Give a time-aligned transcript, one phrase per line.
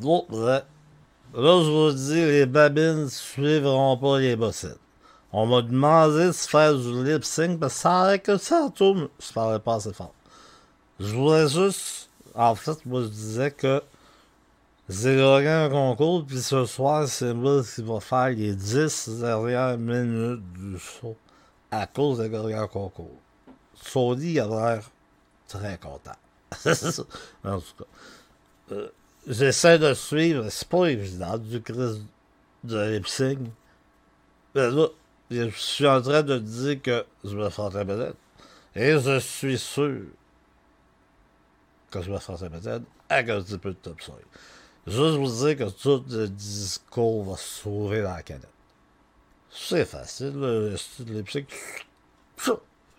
[0.00, 0.64] L'autre vrai.
[1.34, 4.76] Là, je vous dis, les babines suivront pas les bossines.
[5.32, 9.08] On m'a demandé de faire du lip sync parce que ça arrête que ça tourne.
[9.18, 10.12] Je parlais pas assez fort.
[11.00, 12.10] Je voulais juste.
[12.34, 13.82] En fait, moi, je disais que
[14.88, 19.78] j'ai gagné un concours, puis ce soir, c'est moi qui va faire les 10 dernières
[19.78, 21.16] minutes du show
[21.70, 23.18] à cause de gagner un concours.
[23.74, 24.90] Sony a l'air
[25.48, 26.12] très content.
[27.44, 27.84] en tout cas.
[28.72, 28.88] Euh,
[29.26, 32.04] J'essaie de suivre, c'est pas évident du crise
[32.64, 33.38] de sync.
[34.54, 34.88] Mais là,
[35.30, 38.16] je suis en train de dire que je me sentais peut-être.
[38.74, 40.02] Et je suis sûr
[41.90, 44.18] que je me sentais peut-être avec un petit peu de top soil.
[44.86, 48.48] Juste vous dire que tout le discours va se trouver dans la canette.
[49.50, 51.46] C'est facile, le style de sync.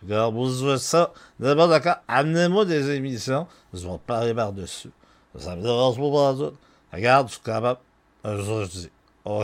[0.02, 1.14] Regarde, vous jouez ça.
[1.40, 4.92] D'abord, d'accord, amenez-moi des émissions, je vais parler par-dessus.
[5.38, 6.58] Ça me dérange pas par tout.
[6.94, 7.80] Regarde, je suis capable.
[8.24, 8.90] Un jour, je dis.
[9.26, 9.44] Oh,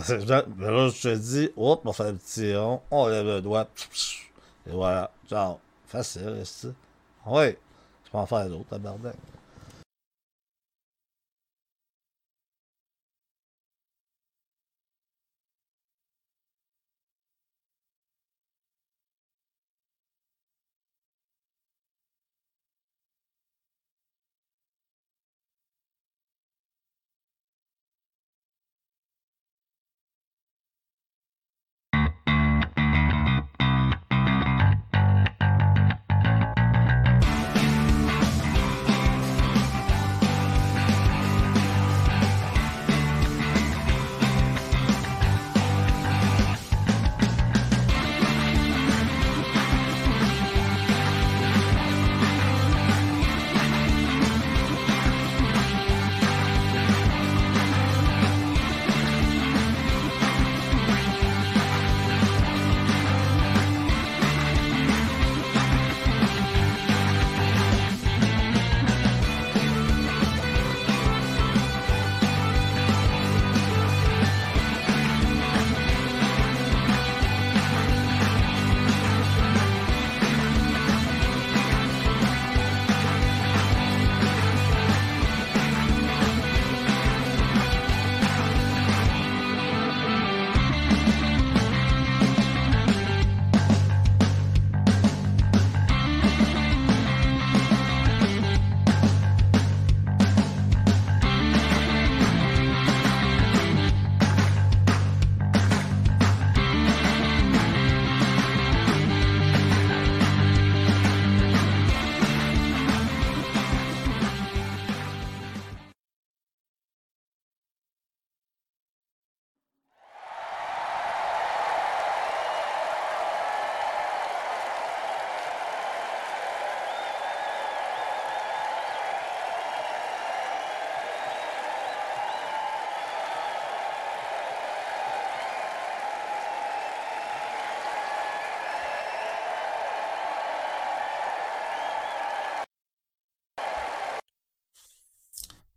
[0.58, 3.68] mais là, je te dis, hop, on fait un petit rond, on lève le doigt.
[4.68, 5.10] Et voilà.
[5.30, 6.68] Genre, facile, c'est
[7.26, 7.56] Oui.
[8.06, 9.16] Je peux en faire d'autres, tabarnak.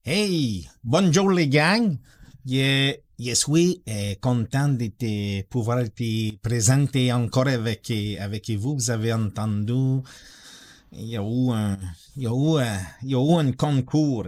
[0.04, 1.96] Hey, bonjour les gangs.
[2.46, 8.74] Je, je suis euh, content de te pouvoir te présenter encore avec, avec vous.
[8.74, 10.02] Vous avez entendu,
[10.92, 11.78] il y a eu un,
[12.16, 14.26] il y a eu, un- il y a un concours.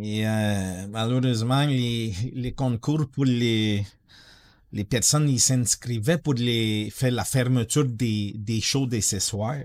[0.00, 3.84] Et euh, malheureusement, les, les concours pour les,
[4.72, 9.56] les personnes qui s'inscrivaient pour les, faire la fermeture des, des shows de ce soir.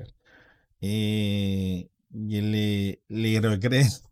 [0.82, 1.90] Et
[2.28, 4.07] j'ai les, les regrets euh,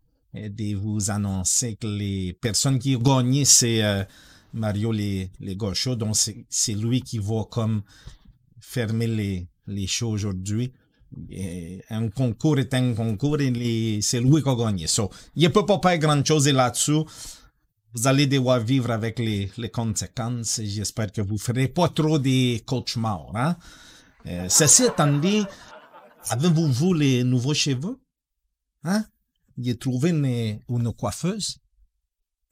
[0.50, 4.04] de vous annoncer que les personnes qui ont gagné, c'est euh,
[4.52, 5.96] Mario les, les Gauchos.
[5.96, 7.82] Donc, c'est lui qui va comme
[8.60, 10.72] fermer les, les shows aujourd'hui.
[11.88, 14.86] Un concours est un concours et c'est lui qui a gagné.
[14.86, 17.04] So, il ne peut pas faire grand-chose là-dessus.
[17.94, 20.60] Vous allez devoir vivre avec les, les conséquences.
[20.62, 23.30] J'espère que vous ne ferez pas trop de cauchemars.
[23.34, 23.56] Hein?
[24.26, 25.44] Euh, ceci étant dit,
[26.28, 27.98] avez-vous vu les nouveaux cheveux?
[28.84, 29.04] Hein?
[29.58, 31.58] J'ai trouvé une, coiffeuse.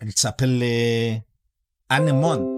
[0.01, 1.23] Elle s'appelle les
[1.89, 2.51] Anemone.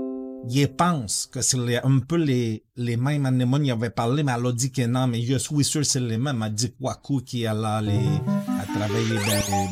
[0.48, 3.66] Je pense que c'est un peu les, les mêmes Anemone.
[3.66, 6.00] Il avait parlé, mais elle a dit que non, mais je suis sûr que c'est
[6.00, 6.42] les mêmes.
[6.42, 9.16] Elle a dit Kwaku qui est là les, à travailler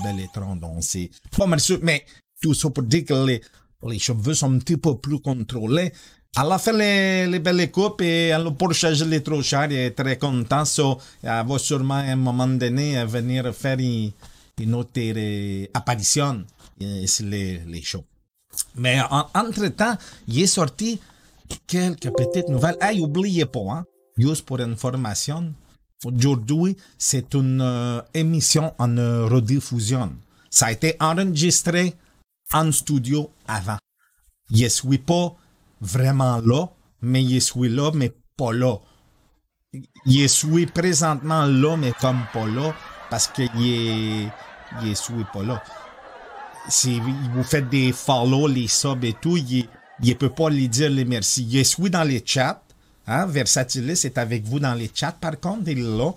[0.02, 0.58] dans les, troncs.
[0.58, 1.60] Donc, c'est pas mal.
[1.82, 2.04] Mais
[2.42, 3.40] tout ça pour dire que les,
[3.86, 5.92] les cheveux sont un petit peu plus contrôlés.
[6.36, 9.62] Elle a fait les, les belles coupes et elle a pas chargé les trop cher.
[9.62, 10.66] Elle est très contente.
[10.66, 14.10] So, elle va sûrement à un moment donné euh, venir faire une,
[14.74, 16.44] autre euh, apparition
[16.82, 18.04] euh, sur les, shows.
[18.76, 19.96] Mais en- entre-temps,
[20.28, 21.00] il est sorti
[21.66, 22.76] quelques petites nouvelles.
[22.80, 23.84] Hey, oubliez pas, hein,
[24.16, 25.52] juste pour information,
[26.04, 30.12] aujourd'hui, c'est une euh, émission en euh, rediffusion.
[30.50, 31.94] Ça a été enregistré
[32.52, 33.78] en studio avant.
[34.52, 35.34] Je suis pas
[35.80, 36.66] vraiment là,
[37.02, 38.76] mais je suis là, mais pas là.
[40.06, 42.74] Je suis présentement là, mais comme pas là,
[43.14, 44.26] parce que je,
[44.82, 45.62] je suis pas là.
[46.68, 49.68] Si vous faites des follow, les subs et tout, il
[50.02, 51.46] ne peut pas lui dire les merci.
[51.48, 52.60] Je suis dans les chats.
[53.06, 55.12] Hein, Versatilis est avec vous dans les chats.
[55.12, 56.10] Par contre, il est là.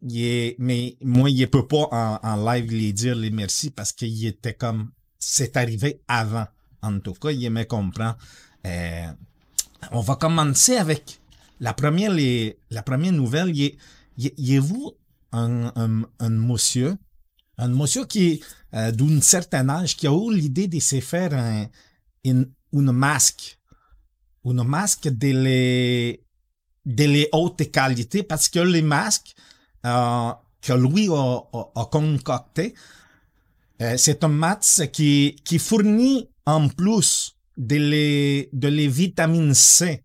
[0.00, 3.68] Il est- mais moi, il ne peut pas en, en live lui dire les merci
[3.68, 4.90] parce qu'il était comme...
[5.18, 6.46] C'est arrivé avant.
[6.80, 8.14] En tout cas, il me comprend.
[8.66, 9.06] Euh,
[9.90, 11.20] on va commencer avec
[11.60, 13.50] la première, les, la première nouvelle.
[13.54, 13.76] Il est,
[14.16, 14.94] il est- il est vous
[15.32, 16.96] un, monsieur,
[17.58, 18.42] un monsieur qui
[18.74, 21.66] euh, d'un certain âge, qui a eu l'idée de se faire un,
[22.24, 23.58] une, une masque,
[24.44, 26.24] une masque de les,
[26.84, 29.34] de les hautes qualités, parce que les masques
[29.86, 32.74] euh, que lui a, a, a concocté,
[33.80, 40.04] euh, c'est un masque qui, qui fournit en plus de les, de les vitamines C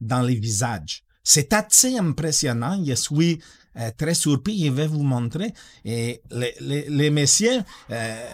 [0.00, 1.02] dans les visages.
[1.22, 2.82] C'est assez impressionnant.
[2.84, 3.40] Je suis
[3.78, 4.64] euh, très surpris.
[4.64, 5.52] Je vais vous montrer.
[5.84, 8.30] Et les, les, messieurs, euh,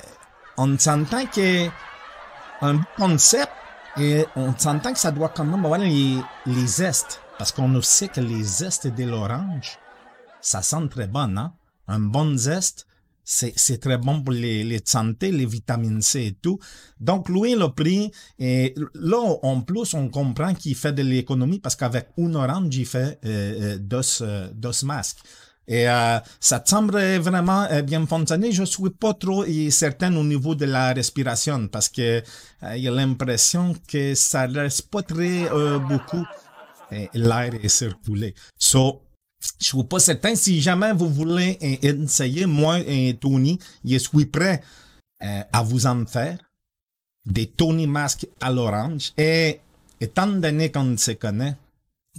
[0.56, 1.68] on s'entend que
[2.62, 3.52] un concept
[3.96, 6.16] et on s'entend que ça doit quand même avoir les,
[6.46, 7.20] les zestes.
[7.38, 9.78] Parce qu'on sait que les zestes de l'orange,
[10.40, 11.54] ça sent très bon, hein?
[11.88, 12.86] Un bon zeste,
[13.30, 16.58] c'est, très bon pour les, les santé, les vitamines C et tout.
[16.98, 21.60] Donc, lui, il a pris, et là, en plus, on comprend qu'il fait de l'économie
[21.60, 25.18] parce qu'avec une orange, il fait euh, euh, deux, euh, deux masques.
[25.68, 28.50] Et euh, ça semble vraiment euh, bien fonctionner?
[28.50, 32.22] Je suis pas trop certain au niveau de la respiration parce que euh,
[32.62, 35.48] a l'impression que ça reste pas très
[35.88, 36.24] beaucoup
[37.14, 38.34] l'air est circulé.
[38.58, 39.02] So,
[39.58, 40.34] je suis pas certain.
[40.34, 44.62] Si jamais vous voulez essayer, moi et Tony, je suis prêt
[45.22, 46.38] euh, à vous en faire.
[47.24, 49.12] Des Tony masques à l'orange.
[49.16, 49.60] Et
[50.00, 51.56] étant donné qu'on se connaît,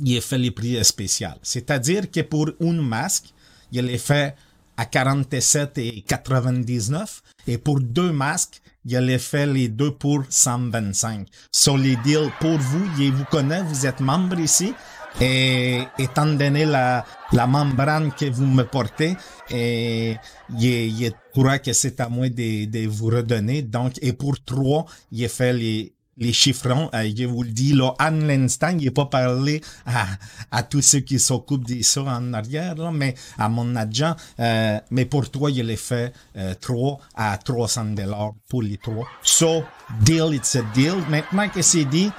[0.03, 1.29] il fait les prix spéciaux.
[1.41, 3.33] C'est-à-dire que pour une masque,
[3.71, 4.35] il les fait
[4.77, 11.27] à 47 et 99 et pour deux masques, il les fait les deux pour 125.
[11.51, 14.73] So les deals pour vous, il vous connaît, vous êtes membre ici
[15.19, 19.17] et étant donné la, la membrane que vous me portez,
[19.49, 20.15] et
[20.57, 20.65] il,
[21.01, 23.61] il pourra que c'est à moi de, de vous redonner.
[23.61, 27.93] Donc, et pour trois, il fait les, les chiffrons, euh, je vous le dis, là,
[27.99, 30.05] en l'instant, il n'a pas parlé à,
[30.51, 34.79] à tous ceux qui s'occupent de ça en arrière, là, mais à mon agent, euh,
[34.91, 39.07] mais pour toi, il a fait euh, 3 à 300 dollars pour les trois.
[39.23, 39.63] So,
[40.01, 40.95] deal, it's a deal.
[41.09, 42.11] Maintenant que c'est dit,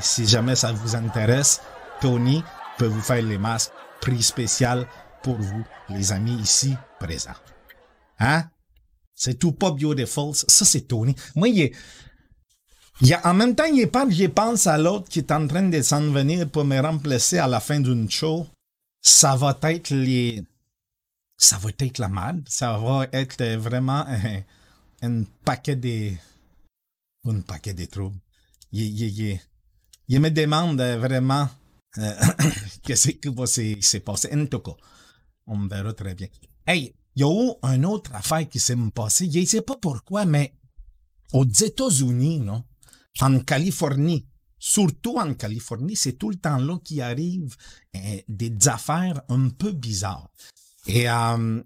[0.00, 1.60] si jamais ça vous intéresse,
[2.00, 2.42] Tony
[2.78, 4.86] peut vous faire les masques, prix spécial
[5.22, 7.30] pour vous, les amis ici présents.
[8.18, 8.44] Hein?
[9.14, 10.34] C'est tout pas beautiful.
[10.34, 11.14] Ça, c'est Tony.
[11.34, 15.32] Moi, il est, a, en même temps, il pas, je pense à l'autre qui est
[15.32, 18.46] en train de s'en venir pour me remplacer à la fin d'une show.
[19.00, 20.44] Ça va être les,
[21.36, 22.42] ça va être la merde.
[22.48, 24.04] Ça va être vraiment
[25.02, 26.12] un, paquet de,
[27.24, 28.18] un paquet de troubles.
[28.72, 29.40] Il,
[30.20, 31.48] me demande vraiment
[32.82, 34.28] qu'est-ce qui va se, se passer?
[34.34, 34.76] En tout cas,
[35.46, 36.28] on verra très bien.
[36.66, 39.30] Hey, il y a eu une autre affaire qui s'est passée.
[39.30, 40.54] Je ne sais pas pourquoi, mais
[41.32, 42.64] aux États-Unis, non?
[43.20, 44.26] en Californie,
[44.58, 47.56] surtout en Californie, c'est tout le temps là qu'il arrive
[47.96, 50.28] euh, des affaires un peu bizarres.
[50.86, 51.62] Et euh,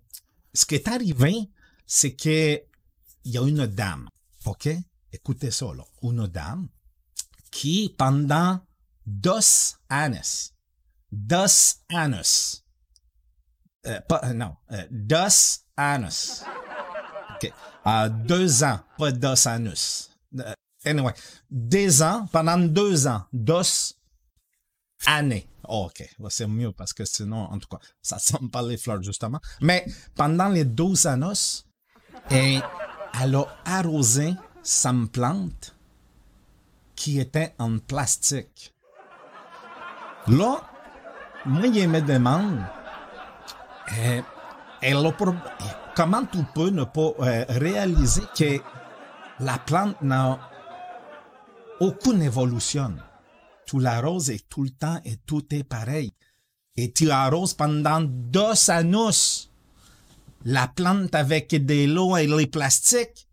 [0.54, 1.50] ce qui est arrivé,
[1.86, 2.60] c'est que
[3.24, 4.08] il y a une dame,
[4.46, 4.68] ok?
[5.12, 5.84] Écoutez ça, là.
[6.02, 6.68] Une dame
[7.50, 8.60] qui, pendant
[9.06, 10.52] dos années,
[11.10, 12.62] dos années,
[13.86, 16.08] euh, euh, non, euh, dos années,
[17.34, 17.52] ok,
[17.86, 20.10] euh, deux ans, pas dos anus.
[20.84, 21.12] Anyway,
[21.50, 23.94] deux ans, pendant deux ans, dos
[25.06, 25.46] années.
[25.68, 29.02] Oh, ok, c'est mieux parce que sinon, en tout cas, ça sent pas les fleurs,
[29.02, 29.40] justement.
[29.60, 31.32] Mais pendant les 12 années,
[32.30, 32.60] et
[33.20, 35.74] elle a arrosé sa plante
[36.94, 38.74] qui était en plastique.
[40.28, 40.60] Là,
[41.46, 42.60] moi, je me demande,
[43.98, 44.20] euh,
[45.96, 48.60] comment tu peux ne pas euh, réaliser que
[49.40, 50.38] la plante n'a
[51.80, 52.94] aucune évolution?
[53.66, 56.12] Tu l'arroses et tout le temps et tout est pareil.
[56.76, 59.10] Et tu arroses pendant deux années.
[60.44, 63.28] la plante avec de l'eau et les plastiques.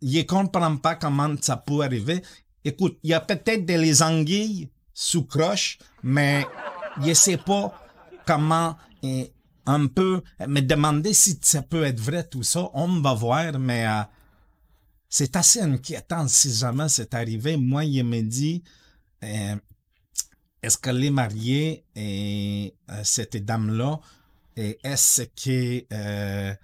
[0.00, 2.22] Il ne comprend pas comment ça peut arriver.
[2.64, 6.46] Écoute, il y a peut-être des anguilles sous croche, mais
[7.00, 7.72] il ne sait pas
[8.26, 9.32] comment et
[9.66, 12.70] un peu me demander si ça peut être vrai tout ça.
[12.74, 14.02] On va voir, mais euh,
[15.08, 17.56] c'est assez inquiétant si jamais c'est arrivé.
[17.56, 18.62] Moi, il me dit,
[19.22, 19.56] euh,
[20.62, 24.00] est-ce qu'elle est mariée et euh, cette dame-là,
[24.56, 26.54] et est-ce que euh,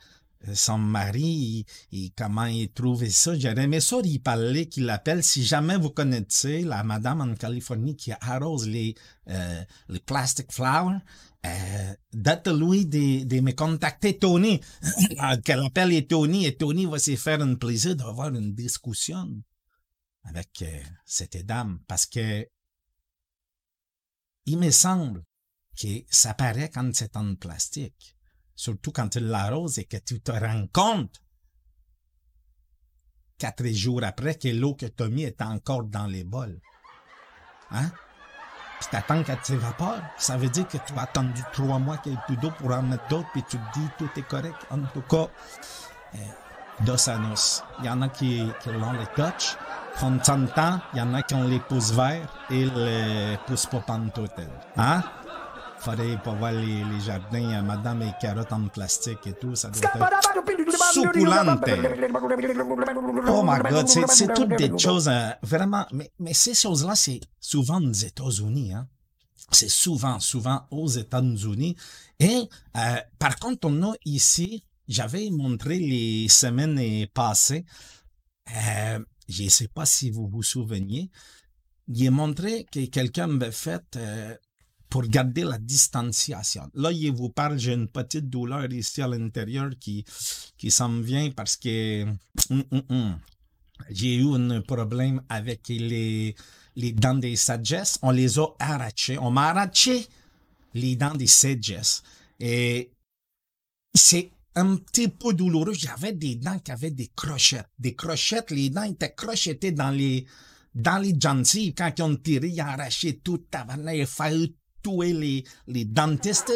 [0.54, 3.36] son mari, et comment il trouvait ça?
[3.38, 5.22] J'aurais aimé ça y parler, qu'il l'appelle.
[5.22, 8.94] Si jamais vous connaissez la madame en Californie qui arrose les,
[9.28, 10.98] euh, les plastic flowers,
[11.46, 14.60] euh, dites-lui de, de me contacter Tony,
[15.44, 19.28] qu'elle appelle Tony, et Tony va se faire un plaisir d'avoir une discussion
[20.24, 22.46] avec euh, cette dame, parce que
[24.46, 25.24] il me semble
[25.78, 28.16] que ça paraît quand c'est en plastique,
[28.58, 31.22] surtout quand tu l'arroses et que tu te rends compte
[33.38, 36.60] quatre jours après que l'eau que tu as mis est encore dans les bols.
[37.70, 37.88] Hein?
[38.80, 40.00] Puis t'attends qu'elle s'évapore.
[40.16, 42.72] Ça veut dire que tu as attendu trois mois qu'il y ait plus d'eau pour
[42.72, 44.56] en mettre d'autres, puis tu te dis tout est correct.
[44.70, 45.28] En tout cas,
[46.16, 46.18] euh,
[46.80, 47.34] dos à nos.
[47.78, 49.56] Il y en a qui, qui l'ont les touch.
[50.00, 53.66] Quand de temps, il y en a qui ont les pouces verts et les pouces
[53.66, 54.32] pas pantoute.
[54.76, 55.02] Hein?
[55.80, 59.70] Faudrait pas voir les, les jardins, euh, madame et carottes en plastique et tout, ça
[59.70, 61.64] doit être succulente.
[63.28, 67.80] Oh my god, c'est, toutes des choses, euh, vraiment, mais, mais ces choses-là, c'est souvent
[67.80, 68.88] aux États-Unis, hein.
[69.50, 71.74] C'est souvent, souvent aux États-Unis.
[72.20, 72.42] Et,
[72.76, 77.64] euh, par contre, on a ici, j'avais montré les semaines passées,
[78.50, 81.10] euh, je ne sais pas si vous vous souvenez,
[81.90, 84.34] j'ai montré que quelqu'un m'avait fait euh,
[84.88, 86.70] pour garder la distanciation.
[86.74, 90.04] Là, je vous parle, j'ai une petite douleur ici à l'intérieur qui,
[90.56, 92.04] qui s'en vient parce que
[92.50, 93.18] hum, hum, hum,
[93.90, 96.34] j'ai eu un problème avec les,
[96.76, 97.98] les dents des sagesse.
[98.02, 99.18] On les a arrachées.
[99.18, 100.06] On m'a arraché
[100.74, 102.02] les dents des sagesse.
[102.40, 102.90] Et
[103.94, 105.74] c'est un petit peu douloureux.
[105.74, 107.68] J'avais des dents qui avaient des crochettes.
[107.78, 110.26] Des crochettes, les dents étaient crochetées dans les,
[110.74, 111.12] dans les.
[111.74, 113.44] Quand ils ont tiré, ils ont arraché tout.
[113.52, 116.52] Il a fallu tuer les, les dentistes.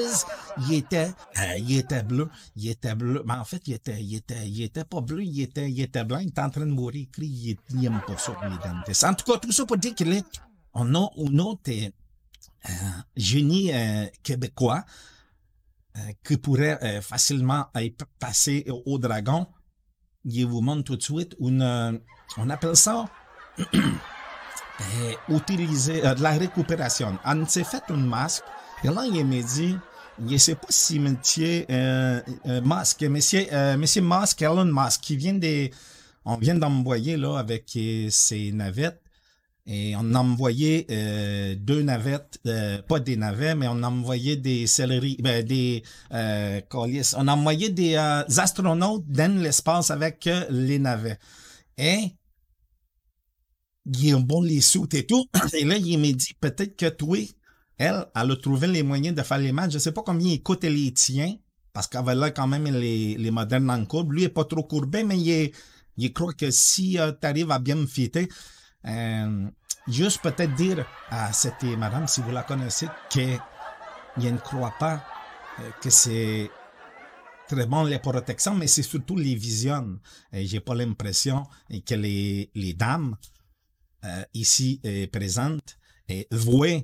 [0.58, 2.28] Il était, euh, il était bleu.
[2.56, 2.94] Il était.
[2.94, 5.22] Mais en fait, il était, il était, il était pas bleu.
[5.22, 6.18] Il était, il était blanc.
[6.18, 7.06] Il était en train de mourir.
[7.18, 9.04] Il, il, il aime pas ça, les dentistes.
[9.04, 10.24] En tout cas, tout ça pour dire qu'il est,
[10.74, 11.70] on a un autre
[12.68, 12.72] euh,
[13.16, 14.84] génie euh, québécois
[15.96, 19.48] euh, qui pourrait facilement être passé au, dragon.
[20.24, 22.00] Je vous montre tout de suite une,
[22.36, 23.06] on appelle ça
[25.28, 27.18] utiliser euh, de la récupération.
[27.24, 28.44] On s'est fait un masque
[28.84, 29.76] et là il m'a dit,
[30.28, 32.20] je sais pas si monsieur euh,
[33.76, 35.72] monsieur masque, Elon Musk, qui vient des,
[36.24, 38.98] on vient d'envoyer là avec euh, ses navettes.
[39.64, 44.34] Et on a envoyé euh, deux navettes, euh, pas des navets, mais on a envoyé
[44.34, 47.14] des céleri, ben, des euh, colis.
[47.16, 51.16] On a envoyé des euh, astronautes dans l'espace avec les navets.
[51.78, 52.10] Et
[53.84, 55.26] bon les sous et tout.
[55.54, 57.18] Et là, il m'a dit peut-être que toi,
[57.78, 59.72] elle, elle a trouvé les moyens de faire les matchs.
[59.72, 61.34] Je sais pas combien il coûte les tiens,
[61.72, 64.12] parce qu'avec là, quand même, les, les modernes en courbe.
[64.12, 65.52] Lui, il est pas trop courbé, mais il,
[65.96, 68.28] il croit que si euh, tu arrives à bien me fitter,
[68.86, 69.48] euh,
[69.88, 73.36] juste peut-être dire à cette madame, si vous la connaissez, que
[74.18, 75.04] il ne croit pas
[75.60, 76.50] euh, que c'est
[77.48, 79.98] très bon les protections, mais c'est surtout les visions.
[80.32, 81.44] Et j'ai pas l'impression
[81.86, 83.16] que les, les dames
[84.04, 85.78] euh, ici euh, présentes
[86.10, 86.80] euh, voient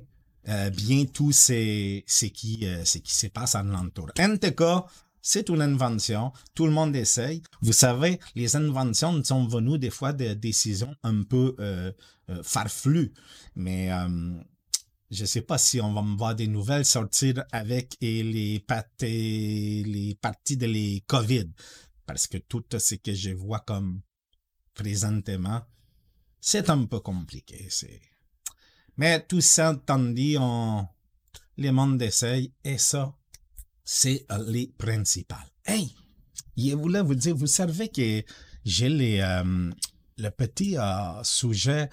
[0.47, 2.65] euh, bien tout ce, qui,
[3.03, 4.09] se passe en l'entour.
[4.19, 4.85] En tout cas,
[5.21, 6.31] c'est une invention.
[6.55, 7.41] Tout le monde essaye.
[7.61, 11.55] Vous savez, les inventions sont venues des fois de décisions un peu
[12.41, 13.11] farfelues.
[13.55, 13.89] Mais
[15.11, 18.65] je sais pas si on va me voir des nouvelles sortir avec et les,
[19.01, 21.49] et les parties de les COVID.
[22.05, 24.01] Parce que tout ce que je vois comme
[24.73, 25.61] présentement,
[26.39, 27.67] c'est un peu compliqué.
[27.69, 28.01] C'est...
[28.97, 30.87] Mais tout ça étant dit, on...
[31.57, 33.13] les mondes essaye et ça,
[33.83, 35.51] c'est les principales.
[35.65, 35.95] Hey,
[36.57, 38.23] je voulais vous dire, vous savez que
[38.65, 39.71] j'ai les, euh,
[40.17, 41.89] le petit euh, sujet,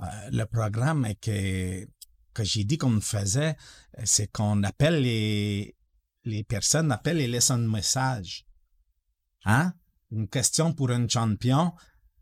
[0.00, 1.86] euh, le programme que,
[2.34, 3.56] que j'ai dit qu'on faisait,
[4.04, 8.46] c'est qu'on appelle les, personnes, appellent et laissent un message.
[9.44, 9.72] Hein?
[10.10, 11.72] Une question pour un champion.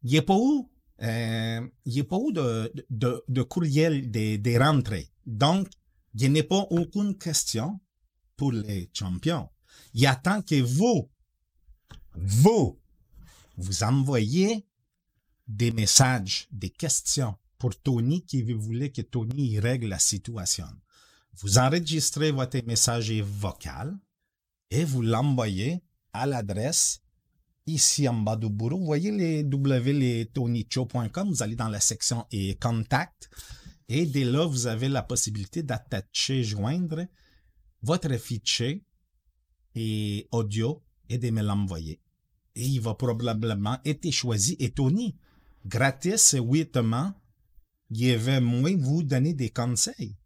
[0.02, 0.70] Il est pas où?
[1.00, 5.08] Il n'y a pas où de, courriel des rentrées.
[5.26, 5.68] Donc,
[6.14, 7.80] il n'y a pas aucune question
[8.36, 9.48] pour les champions.
[9.94, 11.08] Il attend que vous
[12.14, 12.78] vous,
[13.56, 14.66] vous envoyez
[15.46, 20.66] des messages, des questions pour Tony qui voulez que Tony règle la situation.
[21.34, 23.96] Vous enregistrez votre message vocal
[24.70, 27.00] et vous l'envoyez à l'adresse
[27.68, 28.78] ici en bas du bureau.
[28.78, 33.30] Vous voyez les www.tonycho.com, vous allez dans la section et contact
[33.88, 37.06] et dès là, vous avez la possibilité d'attacher, joindre
[37.82, 38.84] votre fichier
[39.74, 42.00] et audio et de me l'envoyer.
[42.54, 44.56] Et il va probablement être choisi.
[44.58, 45.16] Et Tony,
[45.64, 47.14] gratis, huitement,
[47.90, 50.16] il va moins vous donner des conseils.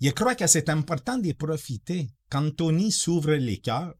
[0.00, 3.94] Je crois que c'est important de profiter quand Tony s'ouvre les cœurs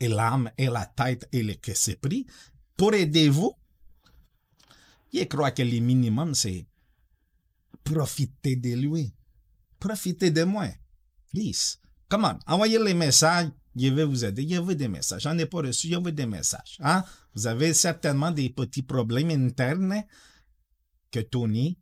[0.00, 1.54] et l'âme et la tête et le
[2.00, 2.26] pris
[2.76, 3.52] pour aider vous.
[5.12, 6.66] Je crois que le minimum, c'est
[7.84, 9.12] profiter de lui.
[9.78, 10.68] Profitez de moi.
[11.32, 11.78] Please.
[12.08, 12.38] Come on.
[12.52, 13.50] Envoyez les messages.
[13.76, 14.46] Je vais vous aider.
[14.48, 15.22] Je veux des messages.
[15.22, 15.88] J'en ai pas reçu.
[15.88, 16.78] Je veux des messages.
[16.80, 17.04] Hein?
[17.34, 20.04] Vous avez certainement des petits problèmes internes
[21.10, 21.78] que Tony,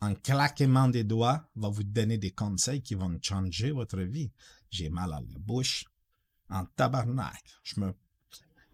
[0.00, 4.30] en claquement des doigts, va vous donner des conseils qui vont changer votre vie.
[4.70, 5.84] J'ai mal à la bouche.
[6.50, 7.42] En tabarnak.
[7.62, 7.94] Je me,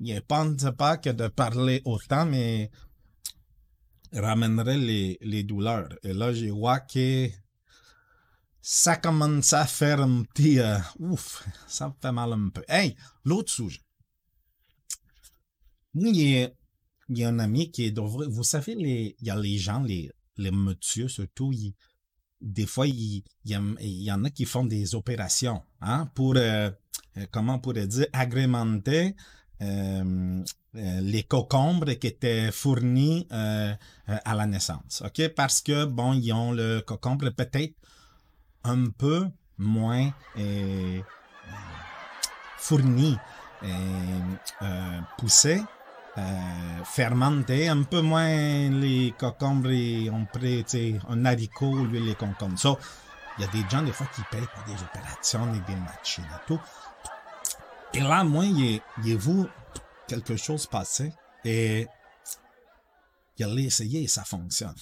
[0.00, 2.70] je pense pas que de parler autant, mais
[4.12, 5.88] ramènerait les, les douleurs.
[6.02, 7.28] Et là, vois que
[8.60, 10.58] ça commence à faire un petit...
[10.58, 12.64] Euh, ouf, ça me fait mal un peu.
[12.68, 13.80] Hey, l'autre sujet.
[15.94, 16.50] Il y, a,
[17.08, 17.98] il y a un ami qui est...
[17.98, 21.52] Vous savez, les, il y a les gens, les, les monsieur surtout,
[22.40, 26.70] des fois, il, il, y en a qui font des opérations hein, pour, euh,
[27.30, 29.14] comment on pourrait dire, agrémenter
[29.62, 30.44] euh,
[30.76, 33.72] euh, les cocombres qui étaient fournis euh,
[34.06, 35.02] à la naissance.
[35.04, 35.28] OK?
[35.34, 37.74] Parce que, bon, ils ont le cocombre peut-être
[38.64, 40.12] un peu moins
[42.58, 43.16] fourni,
[45.16, 45.62] poussé,
[46.84, 49.70] fermenté, un peu moins les cocombres,
[50.12, 50.66] ont pris
[51.08, 52.58] un haricot, lui, les concombres.
[52.58, 52.78] So,
[53.38, 56.24] il y a des gens, des fois, qui payent pour des opérations et des machines
[56.24, 56.60] et tout.
[57.94, 59.48] Et là, moi, il y vous
[60.06, 61.12] quelque chose passé
[61.44, 61.86] et
[63.38, 64.74] il a essayé et ça fonctionne.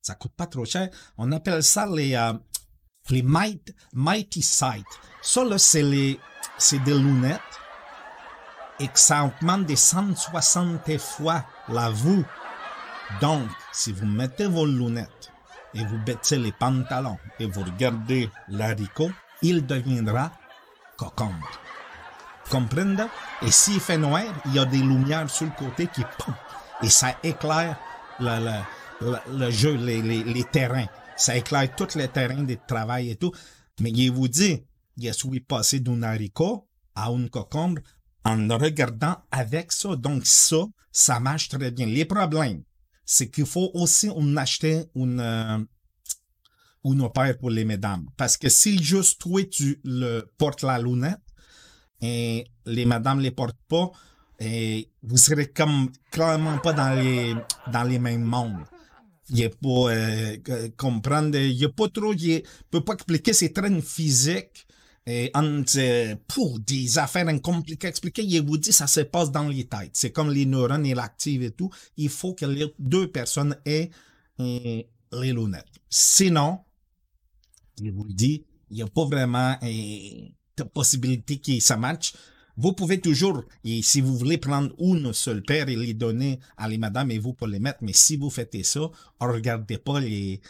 [0.00, 0.88] Ça coûte pas trop cher.
[1.16, 2.32] On appelle ça les, euh,
[3.10, 4.86] les Mighty, Mighty Sight.
[5.20, 6.18] Ça, là, c'est les,
[6.58, 7.40] c'est des lunettes
[8.80, 12.24] et que ça augmente de 160 fois la vue.
[13.20, 15.32] Donc, si vous mettez vos lunettes
[15.74, 19.10] et vous baissez les pantalons et vous regardez l'haricot,
[19.42, 20.32] il deviendra
[20.96, 21.34] cocombe.
[22.52, 23.08] Comprendre?
[23.40, 26.02] Et s'il fait noir, il y a des lumières sur le côté qui
[26.82, 27.78] et ça éclaire
[28.20, 28.60] le,
[29.00, 30.84] le, le, jeu, les, les, les, terrains.
[31.16, 33.32] Ça éclaire tous les terrains de travail et tout.
[33.80, 34.62] Mais il vous dit,
[35.00, 37.80] je suis passé d'un haricot à une cocombe
[38.26, 39.96] en regardant avec ça.
[39.96, 41.86] Donc ça, ça marche très bien.
[41.86, 42.64] Les problèmes,
[43.06, 45.58] c'est qu'il faut aussi acheter une, euh,
[46.84, 48.04] une opère pour les mesdames.
[48.18, 51.18] Parce que si juste toi, tu le portes la lunette,
[52.02, 53.90] et les madames les portent pas,
[54.38, 57.34] et vous serez comme clairement pas dans les
[57.72, 58.64] dans les mêmes mondes.
[59.30, 60.36] Il a pas euh,
[60.76, 64.66] comprendre, il y a pas trop, il peut pas expliquer ses traits physiques
[65.06, 69.64] et entre pour des affaires compliquées expliquer, il vous dit ça se passe dans les
[69.64, 69.90] têtes.
[69.94, 71.70] C'est comme les neurones et l'active et tout.
[71.96, 73.90] Il faut que les deux personnes aient
[74.40, 75.66] euh, les lunettes.
[75.88, 76.60] Sinon,
[77.80, 79.56] il vous dit, il n'y a pas vraiment
[80.60, 82.12] euh, possibilité que ça match,
[82.56, 86.68] vous pouvez toujours, et si vous voulez prendre une seule paire et les donner à
[86.68, 88.80] les madames et vous pour les mettre, mais si vous faites ça,
[89.20, 90.40] regardez pas les,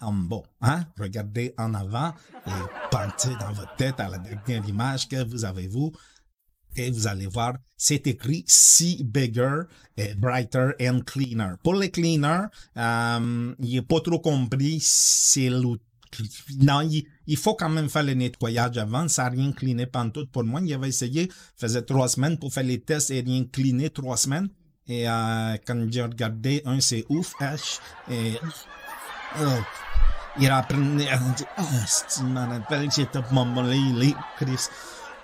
[0.00, 0.84] en bas, hein?
[1.00, 2.14] Regardez en avant
[2.46, 2.50] et
[2.92, 5.92] pensez dans votre tête à la dernière image que vous avez vous
[6.76, 9.62] et vous allez voir, c'est écrit See Bigger,
[10.16, 11.54] Brighter and Cleaner.
[11.62, 15.82] Pour les cleaners, euh, il n'est pas trop compris, c'est l'outil
[16.60, 16.80] non,
[17.26, 19.08] il, faut quand même faire le nettoyage avant.
[19.08, 20.60] Ça n'a rien cliné tout pour moi.
[20.62, 24.48] Il avait essayé, faisait trois semaines pour faire les tests et rien cliné trois semaines.
[24.88, 27.78] Et euh, quand j'ai regardé, un, c'est ouf, H.
[28.10, 28.34] Et,
[29.40, 29.44] oh,
[30.38, 30.78] il a appris,
[31.10, 31.18] ah,
[31.86, 33.20] c'est m'en j'étais
[33.94, 34.68] les Chris.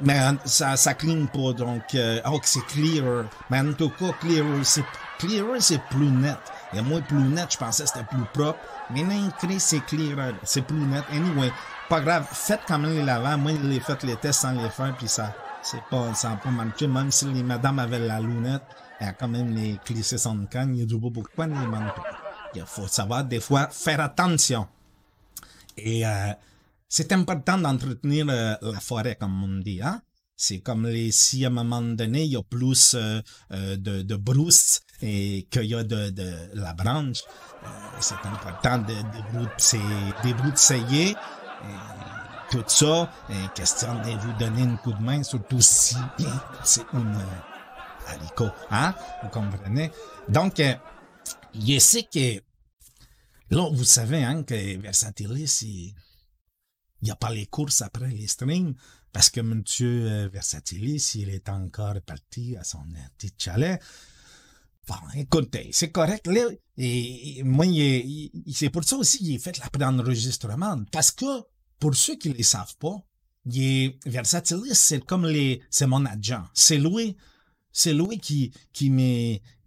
[0.00, 3.24] Mais ça, ça cligne pas, donc, euh, oh, c'est clear.
[3.50, 4.84] Mais en tout cas, clear, c'est,
[5.18, 6.38] clear, c'est plus net.
[6.72, 8.60] Et moi, plus net, je pensais que c'était plus propre.
[8.90, 11.04] Mais non, c'est clair, c'est plus net.
[11.10, 11.52] Anyway,
[11.88, 13.38] pas grave, faites quand même les lavants.
[13.38, 16.50] Moi, les faites les tests sans les faire, puis ça, c'est pas, ça n'a pas
[16.50, 16.86] marché.
[16.86, 18.62] Même si les madames avaient la lunette,
[18.98, 20.76] elle a quand même les clissé son canne.
[20.76, 22.02] Il y a pourquoi les manteaux.
[22.54, 24.66] Il faut savoir, des fois, faire attention.
[25.76, 26.32] Et, euh,
[26.88, 30.00] c'est important d'entretenir euh, la forêt, comme on dit, hein.
[30.40, 33.20] C'est comme les, si à un moment donné, il y a plus euh,
[33.50, 36.14] euh, de, de brousse et qu'il y a de,
[36.54, 37.24] la branche,
[37.64, 37.66] euh,
[38.00, 41.16] c'est important de, de débroussailler.
[42.52, 45.96] Tout ça, est question de vous donner un coup de main, surtout si
[46.62, 47.18] c'est un
[48.06, 48.50] haricot.
[48.70, 48.94] Hein?
[49.24, 49.90] Vous comprenez?
[50.28, 50.62] Donc,
[51.52, 52.40] je sais que
[53.50, 55.94] Là, vous savez hein, que Versatilis, il
[57.02, 58.74] n'y a pas les courses après les streams
[59.18, 62.84] parce que Monsieur euh, Versatilis, il est encore parti à son
[63.16, 63.82] petit chalet.
[64.86, 66.30] Bon, écoutez, c'est correct.
[66.76, 67.66] Et, moi,
[68.54, 70.84] c'est pour ça aussi qu'il fait la enregistrement.
[70.92, 71.24] Parce que,
[71.80, 72.94] pour ceux qui ne le savent pas,
[74.06, 76.44] Versatilis, c'est comme les, c'est mon agent.
[76.54, 77.16] C'est lui,
[77.72, 78.88] c'est lui qui, qui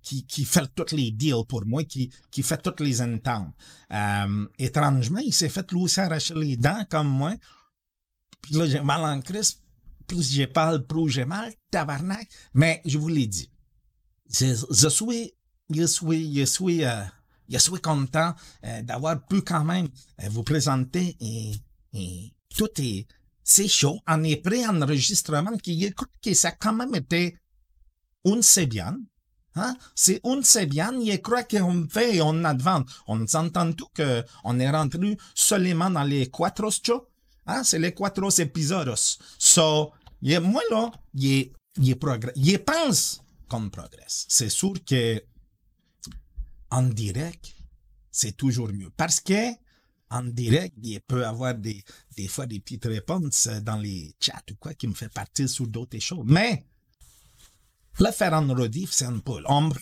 [0.02, 3.54] qui, qui fait tous les deals pour moi, qui, qui fait toutes les ententes.
[3.92, 7.36] Euh, étrangement, il s'est fait lui aussi arracher les dents comme moi.
[8.42, 9.58] Puis là, j'ai mal en crise.
[10.08, 12.28] Plus j'ai parle, plus j'ai mal, tabarnak.
[12.54, 13.50] Mais je vous l'ai dit.
[14.30, 15.34] Je, je suis,
[15.70, 17.04] je suis, je suis, euh,
[17.50, 18.34] je suis content
[18.66, 19.88] euh, d'avoir pu quand même
[20.22, 21.52] euh, vous présenter et,
[21.94, 23.08] et tout est,
[23.44, 24.00] c'est chaud.
[24.08, 27.38] On est prêt en enregistrement qui écoute que ça a quand même été
[28.26, 28.98] une c'est bien
[29.56, 29.76] Hein?
[29.96, 32.86] C'est on sait bien, il croit qu'on fait et on advance.
[33.08, 37.06] On s'entend tout que on est rentré seulement dans les quatre shows.
[37.46, 37.64] Hein?
[37.64, 38.94] C'est les quatre épisodes.
[39.38, 40.92] So, moi là.
[41.14, 44.26] Il pense qu'on progresse.
[44.30, 45.24] C'est sûr que
[46.70, 47.56] en direct,
[48.12, 48.90] c'est toujours mieux.
[48.96, 49.52] Parce que
[50.10, 51.84] en direct, il peut avoir des,
[52.18, 55.68] des fois des petites réponses dans les chats ou quoi qui me fait partir sur
[55.68, 56.26] d'autres choses.
[56.26, 56.66] Mais
[58.00, 59.78] le faire en rediff, c'est un peu l'ombre.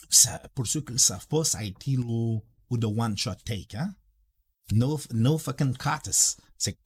[0.53, 2.39] Pour ceux qui ne le savent pas, ça a été le,
[2.71, 3.93] one-shot take, hein?
[4.71, 6.37] No, no fucking cuts.
[6.59, 6.77] C'est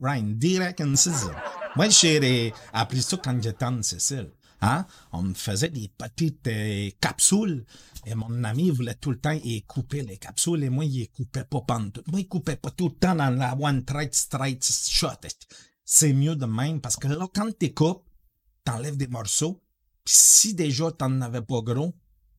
[0.00, 1.34] right, direct sizzle.
[1.74, 4.30] Moi, j'ai appris ça quand j'étais en Sicile.
[4.60, 4.86] Hein?
[5.12, 7.64] On me faisait des petites euh, capsules
[8.06, 11.44] et mon ami voulait tout le temps y couper les capsules et moi, il coupait
[11.44, 12.02] pas pendant tout.
[12.06, 15.08] Moi, il coupait pas tout le temps dans la one straight straight shot.
[15.84, 18.04] C'est mieux de même parce que là, quand tu coupes,
[18.64, 19.60] t'enlèves des morceaux,
[20.04, 21.94] si déjà tu n'en avais pas gros,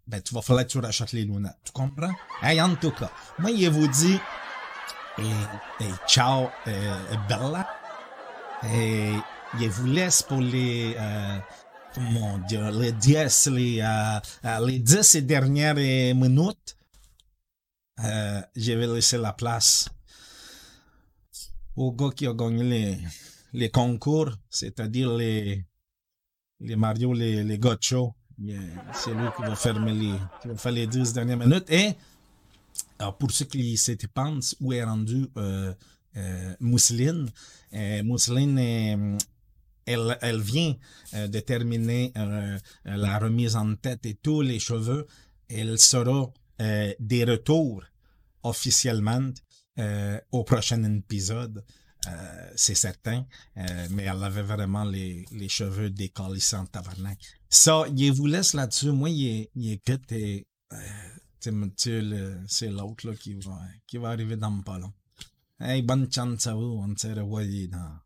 [0.07, 1.57] ben, tu vas falloir que tu rachètes les lunettes.
[1.63, 2.13] Tu comprends?
[2.41, 4.17] Hey, en tout cas, moi, il vous dit,
[5.79, 7.67] et, ciao, euh, Bella.
[8.73, 9.13] Et
[9.59, 11.39] il vous laisse pour les, euh,
[11.97, 16.77] mon Dieu, les 10, les, euh, euh, les 10 dernières minutes.
[17.97, 19.89] Je vais laisser la place
[21.75, 22.97] au gars qui a gagné les,
[23.53, 25.65] les concours, c'est-à-dire les,
[26.59, 28.13] les Mario, les, les gotchos.
[28.93, 31.69] C'est lui qui va fermer les, qui va faire les 10 dernières minutes.
[31.69, 31.93] Et,
[32.99, 33.93] alors pour ceux qui se
[34.59, 35.73] où est rendu euh,
[36.17, 37.29] euh, Mousseline,
[37.73, 39.17] euh, Mousseline,
[39.85, 40.75] elle, vient
[41.13, 42.13] de terminer
[42.85, 45.07] la remise en tête et tous les cheveux.
[45.47, 46.31] Elle sera
[46.99, 47.83] des retours
[48.43, 49.31] officiellement
[50.31, 51.63] au prochain épisode.
[52.55, 53.25] C'est certain,
[53.89, 57.17] mais elle avait vraiment les, cheveux décalissants tabarnak.
[57.49, 58.91] Ça, il vous laisse là-dessus.
[58.91, 59.79] Moi, il,
[61.39, 63.39] c'est l'autre là, qui,
[63.99, 64.93] va, arriver dans pas long.
[65.59, 66.83] Hey, bonne chance à vous.
[66.85, 67.99] On se revoit dans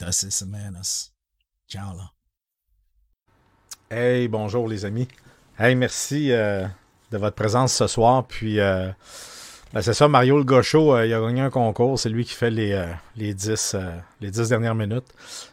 [0.00, 0.80] deux semaines.
[1.68, 2.12] Ciao là.
[3.90, 5.08] Hey, bonjour les amis.
[5.58, 8.26] Hey, merci de votre présence ce soir.
[8.26, 8.58] Puis
[9.72, 11.98] ben, c'est ça, Mario le Gaucho, euh, il a gagné un concours.
[11.98, 15.06] C'est lui qui fait les, euh, les, 10, euh, les 10 dernières minutes.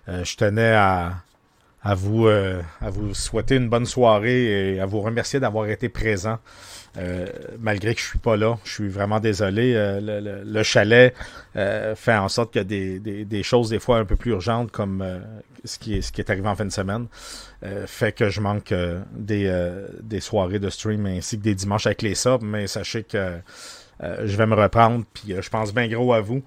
[0.08, 1.24] je tenais à,
[1.84, 6.40] à, vous, à vous souhaiter une bonne soirée et à vous remercier d'avoir été présent.
[7.60, 9.74] malgré que je suis pas là, je suis vraiment désolé.
[10.02, 11.16] Le, le, chalet
[11.54, 14.32] fait en sorte qu'il y a des, des, des, choses des fois un peu plus
[14.32, 15.06] urgentes comme
[15.64, 17.08] ce, qui est, ce qui est arrivé en fin de semaine.
[17.86, 18.74] fait que je manque
[19.14, 19.70] des,
[20.02, 23.40] des soirées de stream ainsi que des dimanches avec les subs, mais sachez que
[24.02, 26.42] euh, je vais me reprendre, puis euh, je pense bien gros à vous.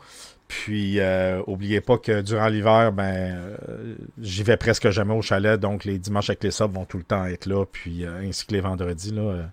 [0.53, 3.57] Puis, euh, oubliez pas que durant l'hiver, ben,
[4.19, 7.05] j'y vais presque jamais au chalet, donc les dimanches avec les subs vont tout le
[7.05, 9.13] temps être là, puis ainsi que les vendredis.
[9.13, 9.51] Là,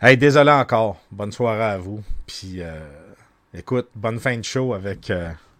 [0.00, 1.00] Hey, désolé encore.
[1.10, 2.00] Bonne soirée à vous.
[2.26, 2.60] Puis,
[3.52, 5.10] écoute, bonne fin de show avec,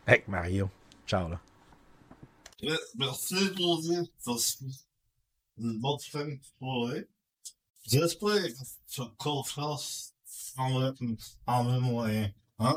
[0.07, 0.71] avec Mario.
[1.05, 1.41] Ciao, là.
[2.97, 3.97] Merci, José.
[5.59, 7.09] Une bonne fin de soirée.
[7.87, 8.51] J'espère que
[8.89, 10.15] tu as
[10.57, 10.95] en,
[11.47, 12.31] en moyen.
[12.61, 12.77] Hein?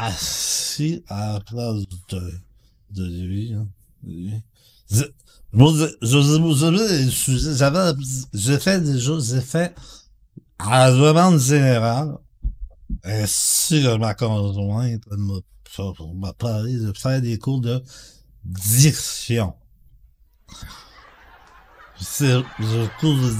[0.00, 2.32] assis à la place de,
[2.90, 3.52] de lui.
[3.52, 3.68] Hein.
[4.90, 5.04] Je,
[6.02, 6.18] je,
[8.32, 9.74] j'ai fait déjà, j'ai fait
[10.58, 12.16] à la demande générale,
[13.04, 15.04] ainsi que ma conjointe
[16.14, 17.82] m'a parlé de faire des cours de
[18.44, 19.54] diction.
[22.00, 23.32] C'est le cours de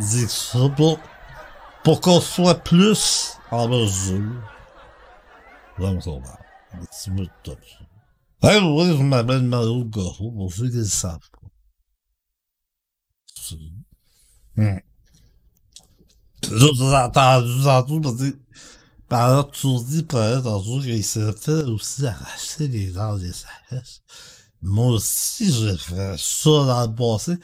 [0.00, 0.98] diction pour,
[1.84, 4.42] pour qu'on soit plus en mesure.
[5.78, 6.38] Vamos lá.
[6.90, 7.58] C'est muito top.
[8.42, 8.58] Aí
[16.82, 18.38] ont entendu tantôt parce que
[19.08, 23.32] par tu dis par tantôt qu'il s'est fait aussi arracher les dents des.
[24.60, 27.38] Moi aussi, j'ai fait ça dans le passé.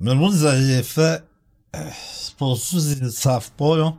[0.00, 1.22] Mais moi, ils avaient fait,
[1.76, 1.90] euh,
[2.38, 3.94] pour ceux qui ne savent pas, là.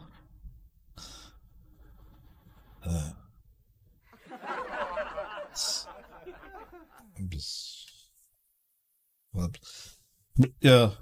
[10.61, 10.93] Yeah.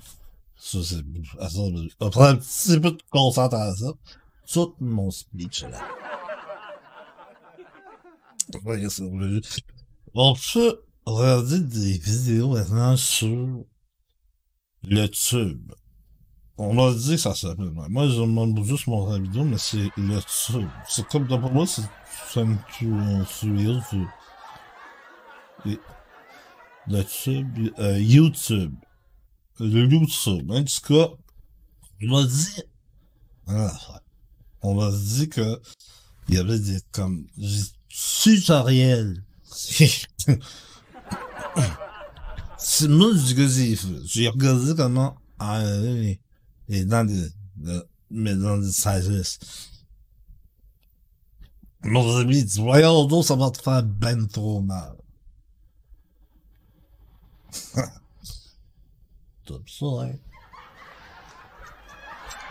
[0.56, 1.04] Ça, c'est,
[1.40, 3.98] attends, on prend un petit peu de concentration.
[4.52, 5.80] Tout mon speech, là.
[8.90, 9.04] C'est.
[10.14, 13.66] On peut regarder des vidéos maintenant sur
[14.84, 15.72] le tube.
[16.58, 17.72] On m'a dit que ça s'appelle.
[17.72, 20.68] Moi, je demande juste mon vidéo, mais c'est le tube.
[20.90, 21.84] C'est comme, pour moi, c'est,
[22.30, 24.08] c'est un tuyau sur,
[25.66, 25.80] et,
[26.90, 27.04] le
[27.80, 28.74] euh, YouTube.
[29.60, 30.52] Le YouTube.
[30.52, 31.10] En tout cas,
[32.02, 32.62] on m'a dit,
[33.48, 34.02] ah,
[34.62, 35.60] on m'a dit que
[36.30, 39.24] il y avait des, comme, des tutoriels.
[42.58, 43.78] c'est moi, j'ai.
[44.06, 46.20] J'ai regardé comment enlever les,
[46.68, 49.40] les dents de, de, mes dents de sagesse.
[51.84, 54.96] Mon ami dit, voyons donc, ça va te faire ben trop mal.
[59.46, 60.14] Tout ça, hein.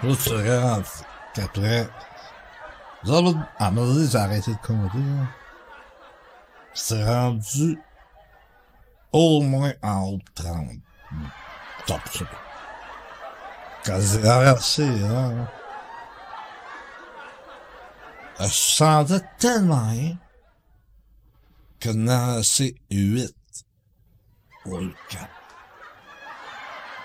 [0.03, 0.83] Là, tu rends
[1.35, 1.89] qu'après,
[3.05, 3.23] là,
[3.59, 5.27] à un moment donné, j'ai arrêté de compter, là.
[6.75, 7.79] C'est rendu
[9.13, 10.69] au moins en haut de 30.
[11.87, 12.25] Top, ça.
[13.85, 15.33] Quand j'ai arraché, là,
[18.41, 20.17] je sentais tellement rien
[21.79, 23.36] que j'en ai arraché 8
[24.67, 25.29] ou 4.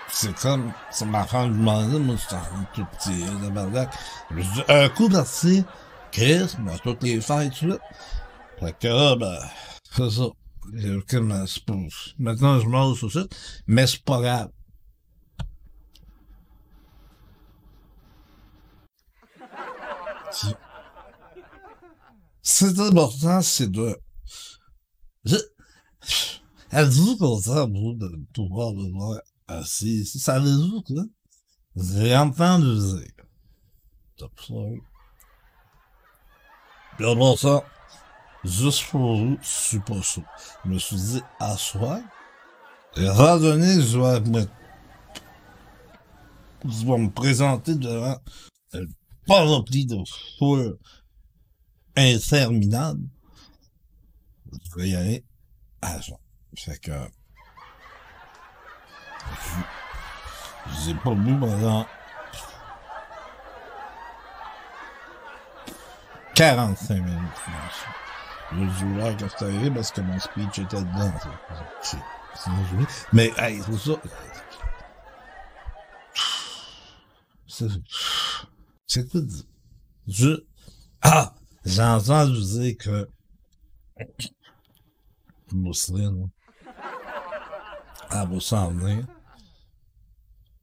[0.08, 2.42] C'est comme, ça m'a fait demander, moi, j'étais
[2.74, 3.90] tout petit, de bardac.
[4.30, 5.64] Je me suis dit, un coup parti,
[6.10, 7.80] Chris, moi, toutes les faire tout de.
[8.60, 9.38] Fait que, là, ben,
[9.90, 10.24] c'est ça.
[10.74, 11.28] J'ai aucune,
[11.66, 11.74] pas,
[12.18, 14.50] maintenant, je mange tout de suite, mais c'est pas grave.
[22.42, 23.96] C'est important, c'est de,
[25.24, 25.36] je,
[26.72, 30.18] êtes-vous content, vous, de pouvoir le voir assis ici?
[30.18, 30.94] Savez-vous que,
[31.76, 33.24] j'ai entendu dire,
[34.16, 34.32] top
[36.96, 37.64] puis après ça,
[38.44, 40.24] juste pour vous, je suis pas chaud.
[40.64, 42.00] Je me suis dit, à soir,
[42.96, 44.46] et étant donné que je vais me,
[46.64, 48.18] je vais me présenter devant
[48.74, 48.84] un
[49.26, 49.96] panoplie de
[50.38, 50.78] foule
[51.96, 53.08] interminable,
[54.52, 55.24] je vais y aller
[55.80, 56.21] à ça.
[56.56, 56.92] Fait que,
[59.40, 61.86] je- j'ai pas bu pendant
[66.34, 67.18] 45 minutes.
[68.52, 71.12] Je quand c'est arrivé parce que mon speech était dedans.
[73.12, 73.92] Mais, hey, c'est ça.
[78.86, 79.44] C'est, quoi dire?
[80.08, 80.44] Je,
[81.02, 81.34] ah,
[81.64, 83.08] j'ai entendu dire que
[85.52, 86.28] Mousseline,
[88.14, 89.06] elle va s'en venir.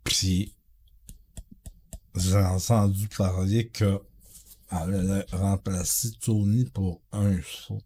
[0.03, 0.53] Puis,
[2.15, 4.01] j'ai entendu parler que
[4.71, 7.81] elle allait remplacer Tony pour un show.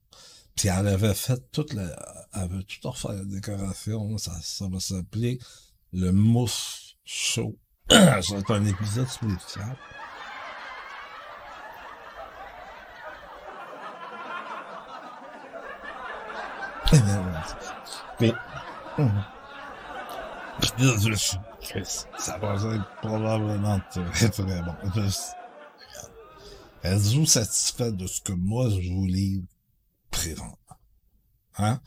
[0.55, 1.95] Puis elle avait fait toute la,
[2.33, 5.39] elle avait tout refait la décoration, ça, ça va s'appeler
[5.93, 7.57] le Mousse Show.
[7.89, 9.77] C'est un épisode spécial.
[16.91, 17.45] Eh ben, voilà.
[18.19, 18.33] Mais,
[18.99, 19.11] hum.
[19.11, 20.42] Puis là, je me suis dit, Chris,
[22.17, 24.75] ça va être probablement très, très bon.
[26.83, 29.45] Êtes-vous satisfait de ce que moi je vous livre
[30.11, 30.57] présentement?
[31.57, 31.79] Hein?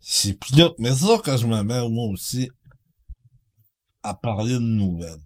[0.00, 2.50] C'est là, mais ça que je me mets moi aussi
[4.02, 5.20] à parler de nouvelles.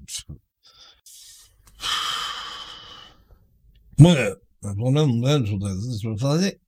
[3.99, 4.15] Moi,
[4.63, 6.61] la première nouvelle, je voudrais dire, je veux parler.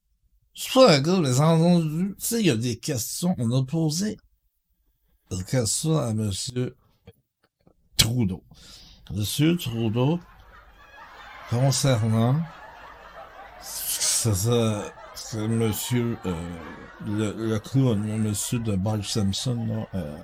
[0.53, 3.65] Je sais pas, gars, les entendus, tu sais, il y a des questions, on a
[3.65, 4.17] posé
[5.31, 6.75] des questions à monsieur
[7.97, 8.43] Trudeau.
[9.11, 10.19] Monsieur Trudeau,
[11.49, 12.35] concernant,
[13.61, 14.83] c'est ça,
[15.15, 16.33] c'est monsieur, euh,
[17.05, 20.17] le, le clown, le monsieur de Bart Simpson, euh,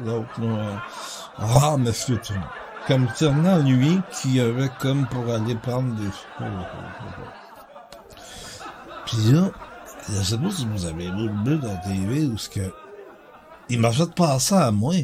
[0.00, 0.76] l'autre, euh,
[1.38, 2.40] ah, monsieur Trudeau.
[2.86, 3.08] Comme
[3.64, 6.08] lui, qui avait comme pour aller prendre des
[9.06, 9.50] Puis là,
[10.08, 12.72] je sais pas si vous avez vu le but de la TV ou ce que,
[13.68, 14.94] il m'a fait passer à moi.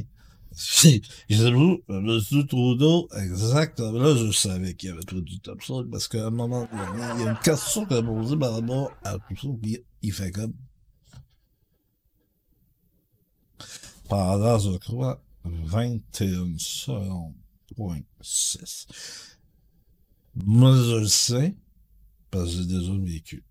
[0.55, 2.46] Je vous, M.
[2.46, 6.31] Trudeau, exactement, là, je savais qu'il y avait tout du top ça, parce qu'à un
[6.31, 9.48] moment donné, il y a une question qui a posée par rapport à tout ça,
[9.62, 10.53] puis il fait comme.
[14.09, 17.35] Pendant, je crois, 21 secondes,
[17.75, 18.87] point 6.
[20.35, 21.57] Moi, je le sais,
[22.31, 23.44] parce que j'ai déjà vécu.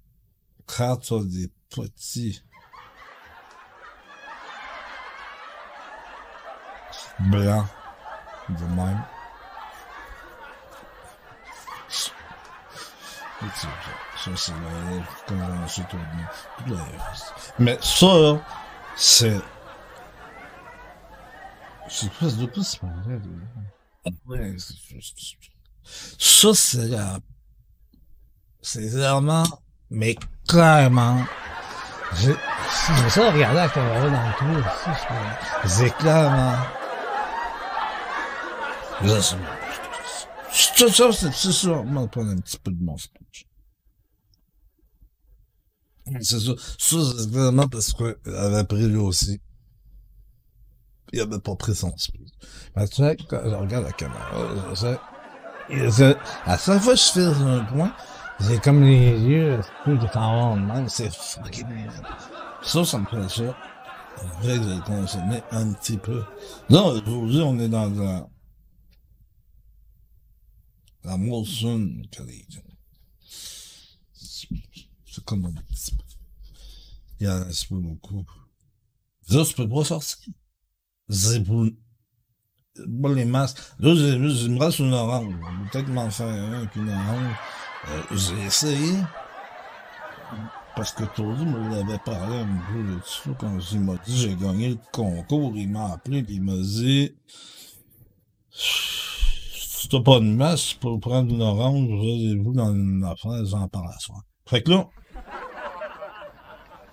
[0.68, 2.42] Quand tu as des petits
[7.30, 7.66] blanc
[8.50, 9.02] de même.
[13.56, 13.68] Ça,
[14.24, 15.98] ça c'est la convention tout
[17.58, 18.40] Mais ça,
[18.96, 19.42] c'est...
[21.90, 23.20] Sais pas, de c'est vrai,
[24.28, 24.56] Ouais,
[26.18, 27.18] ça, c'est la...
[28.62, 29.44] C'est vraiment...
[29.90, 30.16] Mais
[30.48, 31.26] clairement...
[32.14, 32.36] J'ai...
[33.10, 35.00] Ça à regarder la caméra dans le trou aussi.
[35.66, 36.58] C'est clairement...
[39.04, 39.38] Là, c'est
[40.54, 41.70] c'est ça.
[41.70, 43.48] On va prendre un petit peu de mon speech.
[46.22, 46.52] C'est ça.
[46.78, 49.42] Ça, c'est vraiment parce qu'elle avait pris lui aussi.
[51.14, 52.30] Il avait pas pris son speech.
[52.76, 54.98] Mais tu sais, quand je regarde la caméra, sais,
[56.46, 57.94] à chaque fois que je fais un point,
[58.40, 61.66] j'ai comme les yeux, tout de temps même, c'est fucking.
[62.64, 63.56] Ça, ça me fait ça.
[64.44, 66.24] Le consommais un petit peu.
[66.70, 68.00] Non, aujourd'hui, on est dans un petit peu.
[68.04, 68.28] Il y en a un petit peu beaucoup.
[68.28, 68.30] Là, tu peux pas sortir.
[68.30, 68.90] C'est
[69.66, 70.91] pour, pas les
[83.26, 83.60] masques.
[83.80, 85.34] Là, j'ai vu, il me reste une orange.
[85.34, 87.36] Je vais Peut-être m'en faire un avec une orange.
[87.90, 88.98] Euh, j'ai essayé.
[90.76, 94.70] Parce que Tony me l'avait parlé un peu là-dessus quand il m'a dit j'ai gagné
[94.70, 95.52] le concours.
[95.56, 97.14] Il m'a appelé et il m'a dit
[100.00, 101.88] pas de masque pour prendre une orange,
[102.44, 104.22] vous dans une affaire, j'en parle à soir.
[104.48, 104.88] Fait que là,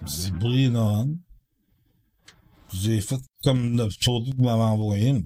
[0.07, 1.17] j'ai pris une orange.
[2.73, 5.21] J'ai fait comme le photo que m'avez envoyé, mais.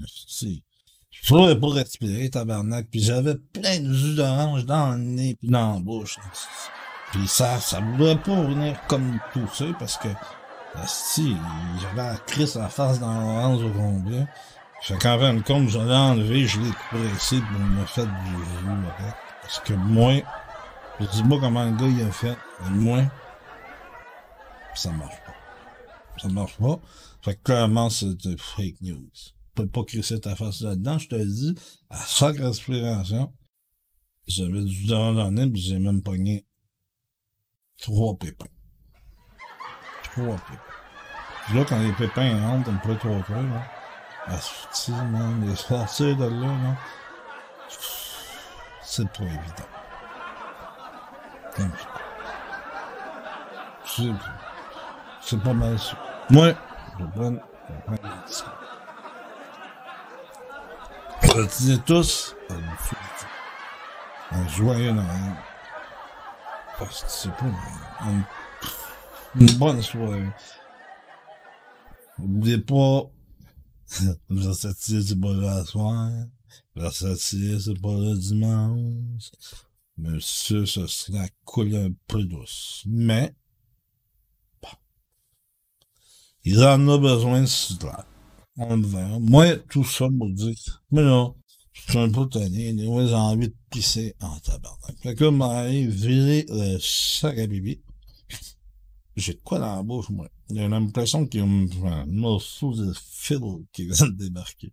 [1.10, 5.48] Je pouvais pas respirer, tabarnak, puis j'avais plein de jus d'orange dans le nez puis
[5.48, 6.18] dans la bouche.
[7.12, 10.08] Puis ça, ça voulait pas venir comme tousser parce que,
[10.86, 11.36] si,
[11.80, 14.26] j'avais la crise en face dans l'orange au complet.
[14.82, 18.30] Fait qu'en fin de compte, je l'ai enlevé, je l'ai pressé pour me faire du
[18.30, 19.12] jus.
[19.40, 20.14] Parce que moi,
[20.98, 23.02] je dis pas comment le gars il a fait, mais moi,
[24.74, 26.20] ça marche pas.
[26.20, 26.80] Ça marche pas.
[27.22, 29.08] Fait que clairement, c'est fake news.
[29.14, 31.54] Tu peux pas crisser ta face là-dedans, je te le dis.
[31.88, 33.32] À chaque respiration,
[34.26, 36.44] j'avais du dans nez, puis j'ai même pogné
[37.80, 38.46] trois pépins.
[40.02, 40.60] Trois pépins.
[41.46, 43.64] Puis là, quand les pépins rentrent un peu trop trop, là,
[44.28, 46.76] asti, man, les sortir de là, là,
[48.82, 49.68] c'est pas évident.
[51.56, 51.62] Ça.
[53.84, 54.12] C'est,
[55.20, 55.96] c'est pas mal ça.
[56.30, 56.52] Moi,
[56.98, 57.38] je prends, je
[57.84, 58.08] prends peu.
[61.28, 63.26] Retenez tous à une fête.
[64.32, 65.34] Un joyeux Noël.
[66.78, 67.44] Parce que c'est pas
[68.06, 68.22] une,
[69.40, 70.30] une bonne soirée.
[72.18, 73.02] N'oubliez pas,
[74.30, 76.10] Versatier, c'est pas là à soir.
[76.74, 79.30] Versatier, c'est pas le dimanche.
[79.98, 82.82] Monsieur, ce serait cool un peu douce.
[82.86, 83.34] Mais,
[84.62, 84.68] bon.
[86.44, 88.06] Il en a besoin de cela.
[88.56, 89.18] On le verra.
[89.18, 90.54] Moi, tout ça pour dire,
[90.90, 91.36] mais non,
[91.72, 94.96] je suis un peu tanné, j'ai envie de pisser en tabarnak.
[95.02, 97.80] Fait que là, le sac à bibi.
[99.16, 100.28] J'ai quoi dans la bouche, moi.
[100.54, 102.92] J'ai l'impression qu'il y a un morceau de
[103.72, 104.72] qui vient de débarquer.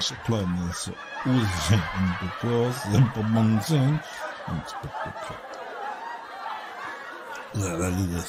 [0.00, 0.90] C'est clair, mais ça.
[1.24, 1.80] J'ai un
[2.40, 2.48] peu
[4.66, 4.94] c'est pas.
[5.06, 5.34] Un peu.
[7.60, 8.20] La vallée de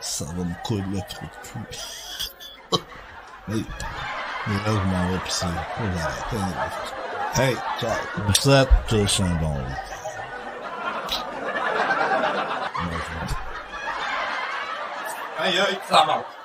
[0.00, 2.78] ça va me coller le trou de cul.
[3.48, 3.64] Hey.
[4.48, 5.46] Mais là, je m'en vais pisser.
[7.36, 7.96] Hey, ciao.
[9.40, 9.60] Bon
[15.38, 15.46] week.
[15.46, 16.35] Aïe, aïe, ça va.